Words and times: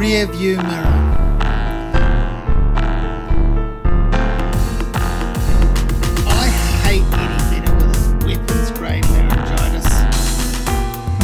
Rearviewmirror. 0.00 0.96
I 6.26 6.48
hate 6.80 7.04
Eddie 7.12 7.60
Vedder 7.60 7.74
with 7.76 7.92
his 7.92 8.24
weapons 8.24 8.70
grade 8.78 9.04
laryngitis. 9.10 9.90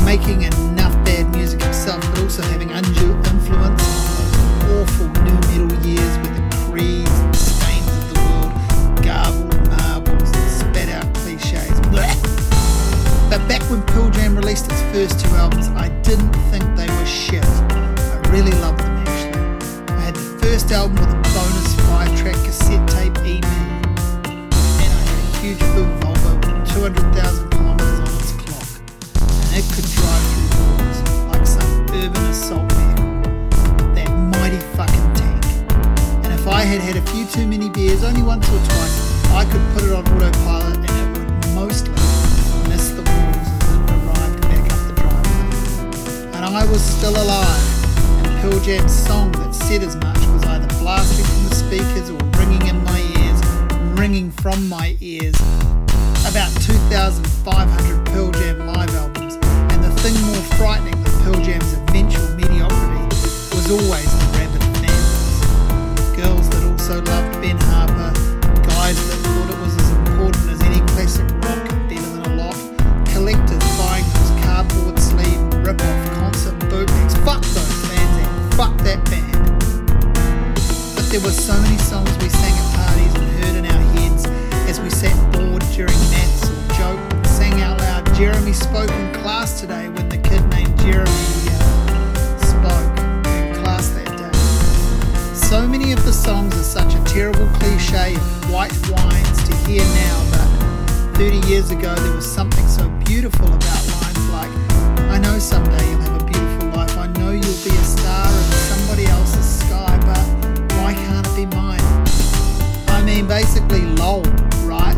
Making 0.04 0.42
enough 0.42 0.92
bad 1.06 1.24
music 1.34 1.62
himself, 1.62 2.02
but 2.10 2.20
also 2.20 2.42
having 2.42 2.70
undue 2.70 3.16
influence 3.32 3.82
on 3.82 4.68
those 4.68 4.90
awful 4.90 5.08
nu 5.24 5.32
metal 5.48 5.72
years 5.86 6.18
with 6.18 6.36
the 6.36 6.43
Creeds 6.66 7.38
stains 7.38 7.88
of 7.88 8.04
the 8.12 8.20
world, 8.29 8.52
garbled 9.02 9.56
marbles 9.70 10.30
and 10.36 10.50
spat 10.50 10.88
out 10.90 11.14
cliches. 11.14 11.80
But 13.30 13.40
back 13.48 13.62
when 13.70 13.82
Pearl 13.84 14.10
Jam 14.10 14.36
released 14.36 14.66
its 14.70 14.82
first 14.92 15.18
two 15.24 15.34
albums, 15.34 15.68
I 15.68 15.88
didn't 16.02 16.34
think 16.50 16.62
they 16.77 16.88
were 16.88 17.06
shit. 17.06 17.95
Really 18.30 18.50
loved 18.60 18.80
them 18.80 18.96
actually. 18.98 19.94
I 19.94 20.00
had 20.00 20.14
the 20.14 20.38
first 20.42 20.70
album 20.72 20.96
with 20.96 21.08
a 21.08 21.20
bonus 21.32 21.74
five 21.86 22.10
track 22.18 22.34
cassette 22.44 22.86
tape 22.88 23.16
EP. 23.18 23.44
And 23.44 24.92
I 24.92 25.02
had 25.08 25.18
a 25.18 25.38
huge 25.38 25.58
blue 25.58 25.86
Volvo 26.00 26.34
with 26.44 26.74
200,000 26.74 27.50
kilometers 27.50 28.00
on 28.00 28.08
its 28.18 28.32
clock. 28.32 28.68
And 29.46 29.52
it 29.56 29.64
could 29.72 29.88
drive 29.88 30.24
through 30.30 30.50
walls 30.58 30.98
like 31.32 31.46
some 31.46 31.86
urban 31.94 32.24
assault 32.26 32.70
vehicle. 32.72 33.94
That 33.94 34.10
mighty 34.36 34.60
fucking 34.77 35.08
tank. 35.14 35.44
And 36.24 36.32
if 36.34 36.46
I 36.46 36.62
had 36.62 36.80
had 36.80 36.96
a 36.96 37.02
few 37.12 37.24
too 37.27 37.46
many 37.46 37.70
beers, 37.70 38.02
only 38.04 38.22
once 38.22 38.46
or 38.48 38.58
twice, 38.58 39.24
I 39.32 39.44
could 39.44 39.62
put 39.72 39.84
it 39.84 39.92
on 39.92 40.04
autopilot 40.08 40.77
and 40.77 40.90
it 40.90 41.18
would 41.18 41.54
mostly 41.54 41.92
miss 42.68 42.90
the 42.90 43.02
walls 43.06 43.48
as 43.62 43.72
it 43.72 43.90
arrived 43.96 44.42
back 44.42 44.72
up 44.72 44.80
the 44.88 44.94
driveway. 45.00 46.36
And 46.36 46.44
I 46.44 46.66
was 46.70 46.83
still 46.83 47.16
alive. 47.16 47.75
Pearl 48.47 48.61
Jam's 48.61 48.94
song 48.94 49.33
that 49.33 49.52
said 49.52 49.83
as 49.83 49.97
much 49.97 50.19
was 50.28 50.44
either 50.44 50.69
blasting 50.78 51.25
from 51.25 51.48
the 51.48 51.55
speakers 51.56 52.11
or 52.11 52.19
ringing 52.39 52.64
in 52.69 52.84
my 52.84 53.00
ears, 53.19 53.98
ringing 53.98 54.30
from 54.30 54.69
my 54.69 54.97
ears. 55.00 55.34
About 56.30 56.52
2,500 56.62 58.06
Pearl 58.06 58.30
Jam 58.30 58.64
live 58.69 58.94
albums, 58.94 59.34
and 59.74 59.83
the 59.83 59.91
thing 59.98 60.14
more 60.27 60.44
frightening 60.55 60.94
than 61.02 61.12
Pearl 61.24 61.42
Jam's 61.42 61.72
eventual 61.72 62.28
mediocrity 62.36 63.02
was 63.50 63.69
always 63.69 64.11
the 64.14 64.39
rabid 64.39 64.62
fanboys. 64.78 66.17
Girls 66.17 66.48
that 66.50 66.62
also 66.70 67.02
loved 67.02 67.42
Ben 67.42 67.58
Harper, 67.58 67.75
Jeremy 88.17 88.55
spoke 88.55 88.91
in 88.91 89.12
class 89.12 89.61
today 89.61 89.91
when 89.91 90.09
the 90.09 90.17
kid 90.17 90.42
named 90.48 90.75
Jeremy 90.78 91.11
uh, 91.53 92.39
spoke 92.39 92.98
in 93.28 93.55
class 93.56 93.91
that 93.91 94.08
day. 94.08 95.34
So 95.34 95.69
many 95.69 95.92
of 95.92 96.03
the 96.03 96.14
songs 96.14 96.56
are 96.58 96.62
such 96.62 96.95
a 96.95 97.05
terrible 97.05 97.47
cliche 97.61 98.14
of 98.14 98.50
white 98.50 98.73
whines 98.89 99.42
to 99.45 99.55
hear 99.69 99.84
now, 99.84 100.31
but 100.31 101.19
30 101.19 101.47
years 101.47 101.70
ago 101.70 101.95
there 101.95 102.14
was 102.14 102.25
something 102.25 102.67
so 102.67 102.89
beautiful 103.05 103.48
about 103.48 103.86
lines 104.00 104.30
like, 104.30 104.51
I 105.12 105.19
know 105.19 105.39
someday 105.39 105.86
you'll 105.91 106.01
have 106.01 106.23
a 106.23 106.25
beautiful 106.25 106.69
life, 106.70 106.97
I 106.97 107.08
know 107.19 107.33
you'll 107.33 107.64
be 107.69 107.77
a 107.77 107.84
star 107.84 108.27
in 108.28 108.53
somebody 108.73 109.05
else's 109.05 109.58
sky, 109.61 109.95
but 110.08 110.73
why 110.80 110.95
can't 110.95 111.27
it 111.27 111.36
be 111.36 111.45
mine? 111.55 111.85
I 112.89 113.02
mean, 113.05 113.29
basically, 113.29 113.83
lol, 114.01 114.23
right? 114.64 114.96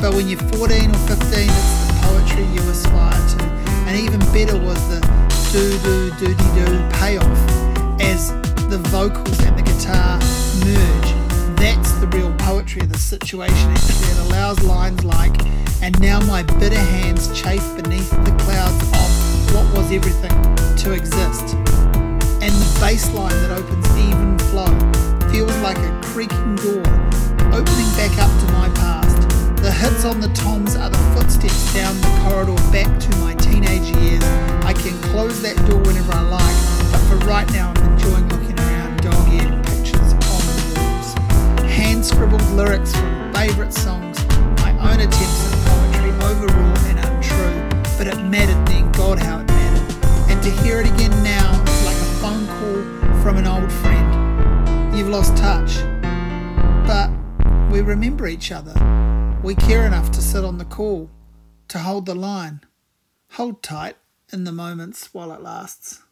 But 0.00 0.14
when 0.14 0.26
you're 0.26 0.40
14 0.56 0.90
or 0.90 0.98
15, 1.06 1.50
it's 1.50 1.89
poetry 2.02 2.44
you 2.44 2.60
aspire 2.70 3.12
to. 3.12 3.44
And 3.86 3.98
even 3.98 4.20
better 4.32 4.58
was 4.58 4.80
the 4.88 5.00
do 5.52 5.78
do 5.82 6.10
do 6.18 6.34
de 6.34 6.66
do 6.66 6.88
payoff 6.98 7.38
as 8.00 8.32
the 8.68 8.78
vocals 8.88 9.38
and 9.40 9.58
the 9.58 9.62
guitar 9.62 10.18
merge. 10.64 11.56
That's 11.58 11.92
the 11.94 12.06
real 12.08 12.32
poetry 12.38 12.82
of 12.82 12.90
the 12.90 12.98
situation, 12.98 13.70
actually. 13.70 14.10
It 14.12 14.18
allows 14.28 14.62
lines 14.62 15.04
like, 15.04 15.44
and 15.82 15.98
now 16.00 16.20
my 16.20 16.42
bitter 16.42 16.78
hands 16.78 17.28
chafe 17.38 17.76
beneath 17.76 18.10
the 18.10 18.34
clouds 18.44 18.82
of 18.82 19.54
what 19.54 19.76
was 19.76 19.92
everything 19.92 20.36
to 20.76 20.92
exist 20.92 21.56
and 22.42 22.52
the 22.54 22.80
bass 22.80 23.12
line 23.12 23.30
that 23.42 23.50
opens 23.50 23.86
even 23.98 24.38
flow 24.48 24.66
feels 25.30 25.54
like 25.58 25.76
a 25.76 26.00
creaking 26.02 26.56
door 26.56 26.80
opening 27.52 27.90
back 27.96 28.16
up 28.18 28.30
to 28.40 28.52
my 28.52 28.68
past. 28.74 28.99
The 29.90 30.08
on 30.08 30.20
the 30.20 30.28
toms 30.28 30.76
are 30.76 30.88
the 30.88 30.96
footsteps 31.14 31.74
down 31.74 31.94
the 32.00 32.08
corridor 32.24 32.54
back 32.72 32.88
to 32.98 33.16
my 33.18 33.34
teenage 33.34 33.94
years. 33.98 34.24
I 34.64 34.72
can 34.72 34.98
close 35.10 35.42
that 35.42 35.56
door 35.68 35.78
whenever 35.80 36.12
I 36.12 36.22
like, 36.22 36.56
but 36.90 37.00
for 37.06 37.16
right 37.26 37.48
now 37.52 37.70
I'm 37.76 37.92
enjoying 37.92 38.26
looking 38.30 38.58
around 38.58 39.02
dog-eared 39.02 39.62
pictures 39.66 40.12
on 40.14 40.40
the 40.48 40.80
walls. 40.80 41.12
Hand-scribbled 41.68 42.42
lyrics 42.52 42.92
from 42.94 43.34
favourite 43.34 43.74
songs, 43.74 44.24
my 44.62 44.72
own 44.80 45.00
attempts 45.00 45.52
at 45.52 45.58
poetry, 45.68 46.10
overraw 46.24 46.74
and 46.88 46.98
untrue, 46.98 47.60
but 47.98 48.06
it 48.06 48.16
mattered 48.24 48.66
then, 48.66 48.90
God 48.92 49.18
how 49.18 49.40
it 49.40 49.46
mattered. 49.48 50.30
And 50.30 50.42
to 50.42 50.50
hear 50.62 50.80
it 50.80 50.86
again 50.86 51.12
now 51.22 51.62
is 51.62 51.84
like 51.84 51.96
a 51.96 52.10
phone 52.22 52.46
call 52.56 53.22
from 53.22 53.36
an 53.36 53.46
old 53.46 53.70
friend. 53.70 54.96
You've 54.96 55.10
lost 55.10 55.36
touch, 55.36 55.82
but 56.86 57.10
we 57.70 57.82
remember 57.82 58.26
each 58.26 58.50
other. 58.50 58.72
We 59.42 59.54
care 59.54 59.86
enough 59.86 60.10
to 60.12 60.20
sit 60.20 60.44
on 60.44 60.58
the 60.58 60.66
call, 60.66 61.08
to 61.68 61.78
hold 61.78 62.04
the 62.04 62.14
line. 62.14 62.60
Hold 63.32 63.62
tight 63.62 63.96
in 64.30 64.44
the 64.44 64.52
moments 64.52 65.14
while 65.14 65.32
it 65.32 65.40
lasts. 65.40 66.02